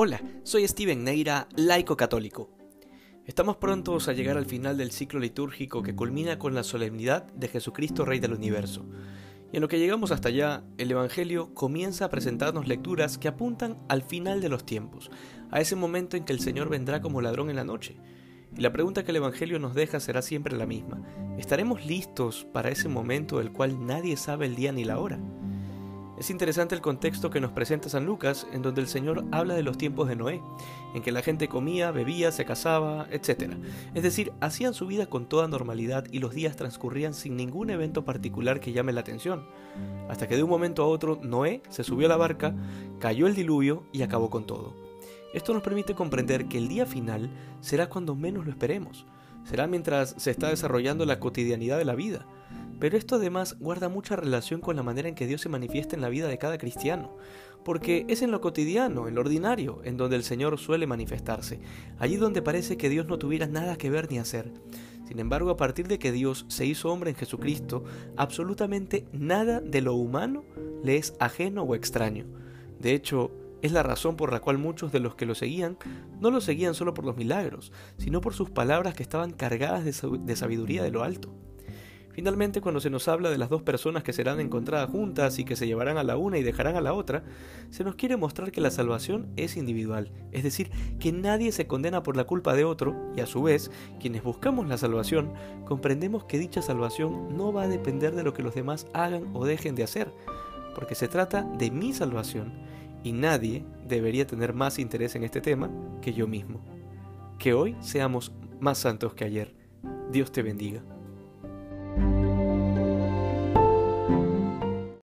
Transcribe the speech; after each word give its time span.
Hola, 0.00 0.22
soy 0.44 0.68
Steven 0.68 1.02
Neira, 1.02 1.48
laico 1.56 1.96
católico. 1.96 2.50
Estamos 3.26 3.56
prontos 3.56 4.06
a 4.06 4.12
llegar 4.12 4.36
al 4.36 4.46
final 4.46 4.78
del 4.78 4.92
ciclo 4.92 5.18
litúrgico 5.18 5.82
que 5.82 5.96
culmina 5.96 6.38
con 6.38 6.54
la 6.54 6.62
solemnidad 6.62 7.24
de 7.32 7.48
Jesucristo 7.48 8.04
Rey 8.04 8.20
del 8.20 8.32
Universo. 8.32 8.86
Y 9.52 9.56
en 9.56 9.60
lo 9.60 9.66
que 9.66 9.80
llegamos 9.80 10.12
hasta 10.12 10.28
allá, 10.28 10.62
el 10.76 10.92
Evangelio 10.92 11.52
comienza 11.52 12.04
a 12.04 12.10
presentarnos 12.10 12.68
lecturas 12.68 13.18
que 13.18 13.26
apuntan 13.26 13.76
al 13.88 14.04
final 14.04 14.40
de 14.40 14.48
los 14.48 14.64
tiempos, 14.64 15.10
a 15.50 15.60
ese 15.60 15.74
momento 15.74 16.16
en 16.16 16.24
que 16.24 16.32
el 16.32 16.38
Señor 16.38 16.68
vendrá 16.68 17.00
como 17.00 17.20
ladrón 17.20 17.50
en 17.50 17.56
la 17.56 17.64
noche. 17.64 17.96
Y 18.56 18.60
la 18.60 18.72
pregunta 18.72 19.02
que 19.02 19.10
el 19.10 19.16
Evangelio 19.16 19.58
nos 19.58 19.74
deja 19.74 19.98
será 19.98 20.22
siempre 20.22 20.56
la 20.56 20.66
misma. 20.66 21.02
¿Estaremos 21.38 21.84
listos 21.84 22.46
para 22.52 22.70
ese 22.70 22.88
momento 22.88 23.38
del 23.38 23.50
cual 23.50 23.84
nadie 23.84 24.16
sabe 24.16 24.46
el 24.46 24.54
día 24.54 24.70
ni 24.70 24.84
la 24.84 25.00
hora? 25.00 25.18
Es 26.18 26.30
interesante 26.30 26.74
el 26.74 26.80
contexto 26.80 27.30
que 27.30 27.40
nos 27.40 27.52
presenta 27.52 27.88
San 27.88 28.04
Lucas, 28.04 28.48
en 28.52 28.60
donde 28.60 28.80
el 28.80 28.88
Señor 28.88 29.24
habla 29.30 29.54
de 29.54 29.62
los 29.62 29.78
tiempos 29.78 30.08
de 30.08 30.16
Noé, 30.16 30.42
en 30.92 31.00
que 31.00 31.12
la 31.12 31.22
gente 31.22 31.46
comía, 31.46 31.92
bebía, 31.92 32.32
se 32.32 32.44
casaba, 32.44 33.06
etc. 33.12 33.54
Es 33.94 34.02
decir, 34.02 34.32
hacían 34.40 34.74
su 34.74 34.88
vida 34.88 35.06
con 35.06 35.28
toda 35.28 35.46
normalidad 35.46 36.06
y 36.10 36.18
los 36.18 36.34
días 36.34 36.56
transcurrían 36.56 37.14
sin 37.14 37.36
ningún 37.36 37.70
evento 37.70 38.04
particular 38.04 38.58
que 38.58 38.72
llame 38.72 38.92
la 38.92 39.02
atención, 39.02 39.46
hasta 40.08 40.26
que 40.26 40.34
de 40.34 40.42
un 40.42 40.50
momento 40.50 40.82
a 40.82 40.88
otro 40.88 41.20
Noé 41.22 41.62
se 41.68 41.84
subió 41.84 42.06
a 42.06 42.10
la 42.10 42.16
barca, 42.16 42.52
cayó 42.98 43.28
el 43.28 43.36
diluvio 43.36 43.84
y 43.92 44.02
acabó 44.02 44.28
con 44.28 44.44
todo. 44.44 44.74
Esto 45.34 45.54
nos 45.54 45.62
permite 45.62 45.94
comprender 45.94 46.46
que 46.46 46.58
el 46.58 46.66
día 46.66 46.84
final 46.84 47.30
será 47.60 47.88
cuando 47.88 48.16
menos 48.16 48.44
lo 48.44 48.50
esperemos, 48.50 49.06
será 49.44 49.68
mientras 49.68 50.16
se 50.18 50.32
está 50.32 50.48
desarrollando 50.48 51.06
la 51.06 51.20
cotidianidad 51.20 51.78
de 51.78 51.84
la 51.84 51.94
vida, 51.94 52.26
pero 52.78 52.96
esto 52.96 53.16
además 53.16 53.56
guarda 53.58 53.88
mucha 53.88 54.16
relación 54.16 54.60
con 54.60 54.76
la 54.76 54.82
manera 54.82 55.08
en 55.08 55.14
que 55.14 55.26
Dios 55.26 55.40
se 55.40 55.48
manifiesta 55.48 55.96
en 55.96 56.02
la 56.02 56.08
vida 56.08 56.28
de 56.28 56.38
cada 56.38 56.58
cristiano, 56.58 57.16
porque 57.64 58.04
es 58.08 58.22
en 58.22 58.30
lo 58.30 58.40
cotidiano, 58.40 59.08
en 59.08 59.14
lo 59.14 59.20
ordinario, 59.20 59.80
en 59.84 59.96
donde 59.96 60.16
el 60.16 60.24
Señor 60.24 60.58
suele 60.58 60.86
manifestarse, 60.86 61.60
allí 61.98 62.16
donde 62.16 62.42
parece 62.42 62.76
que 62.76 62.88
Dios 62.88 63.06
no 63.06 63.18
tuviera 63.18 63.46
nada 63.46 63.76
que 63.76 63.90
ver 63.90 64.10
ni 64.10 64.18
hacer. 64.18 64.52
Sin 65.06 65.20
embargo, 65.20 65.50
a 65.50 65.56
partir 65.56 65.88
de 65.88 65.98
que 65.98 66.12
Dios 66.12 66.44
se 66.48 66.66
hizo 66.66 66.92
hombre 66.92 67.10
en 67.10 67.16
Jesucristo, 67.16 67.84
absolutamente 68.16 69.06
nada 69.12 69.60
de 69.60 69.80
lo 69.80 69.94
humano 69.94 70.44
le 70.82 70.96
es 70.96 71.14
ajeno 71.18 71.62
o 71.62 71.74
extraño. 71.74 72.26
De 72.78 72.92
hecho, 72.92 73.30
es 73.62 73.72
la 73.72 73.82
razón 73.82 74.16
por 74.16 74.32
la 74.32 74.40
cual 74.40 74.58
muchos 74.58 74.92
de 74.92 75.00
los 75.00 75.14
que 75.14 75.26
lo 75.26 75.34
seguían 75.34 75.78
no 76.20 76.30
lo 76.30 76.40
seguían 76.40 76.74
solo 76.74 76.94
por 76.94 77.04
los 77.04 77.16
milagros, 77.16 77.72
sino 77.96 78.20
por 78.20 78.34
sus 78.34 78.50
palabras 78.50 78.94
que 78.94 79.02
estaban 79.02 79.32
cargadas 79.32 79.84
de, 79.84 80.36
sabiduría 80.36 80.82
de 80.82 80.90
lo 80.90 81.02
alto. 81.02 81.34
Finalmente, 82.18 82.60
cuando 82.60 82.80
se 82.80 82.90
nos 82.90 83.06
habla 83.06 83.30
de 83.30 83.38
las 83.38 83.48
dos 83.48 83.62
personas 83.62 84.02
que 84.02 84.12
serán 84.12 84.40
encontradas 84.40 84.90
juntas 84.90 85.38
y 85.38 85.44
que 85.44 85.54
se 85.54 85.68
llevarán 85.68 85.98
a 85.98 86.02
la 86.02 86.16
una 86.16 86.36
y 86.36 86.42
dejarán 86.42 86.74
a 86.74 86.80
la 86.80 86.92
otra, 86.92 87.22
se 87.70 87.84
nos 87.84 87.94
quiere 87.94 88.16
mostrar 88.16 88.50
que 88.50 88.60
la 88.60 88.72
salvación 88.72 89.28
es 89.36 89.56
individual, 89.56 90.10
es 90.32 90.42
decir, 90.42 90.68
que 90.98 91.12
nadie 91.12 91.52
se 91.52 91.68
condena 91.68 92.02
por 92.02 92.16
la 92.16 92.24
culpa 92.24 92.54
de 92.54 92.64
otro 92.64 92.96
y 93.16 93.20
a 93.20 93.26
su 93.26 93.44
vez, 93.44 93.70
quienes 94.00 94.24
buscamos 94.24 94.66
la 94.66 94.78
salvación, 94.78 95.32
comprendemos 95.64 96.24
que 96.24 96.40
dicha 96.40 96.60
salvación 96.60 97.36
no 97.36 97.52
va 97.52 97.62
a 97.62 97.68
depender 97.68 98.16
de 98.16 98.24
lo 98.24 98.34
que 98.34 98.42
los 98.42 98.56
demás 98.56 98.88
hagan 98.94 99.30
o 99.32 99.46
dejen 99.46 99.76
de 99.76 99.84
hacer, 99.84 100.12
porque 100.74 100.96
se 100.96 101.06
trata 101.06 101.44
de 101.56 101.70
mi 101.70 101.92
salvación 101.92 102.52
y 103.04 103.12
nadie 103.12 103.64
debería 103.86 104.26
tener 104.26 104.54
más 104.54 104.80
interés 104.80 105.14
en 105.14 105.22
este 105.22 105.40
tema 105.40 105.70
que 106.02 106.12
yo 106.12 106.26
mismo. 106.26 106.64
Que 107.38 107.54
hoy 107.54 107.76
seamos 107.78 108.32
más 108.58 108.78
santos 108.78 109.14
que 109.14 109.24
ayer. 109.24 109.54
Dios 110.10 110.32
te 110.32 110.42
bendiga. 110.42 110.82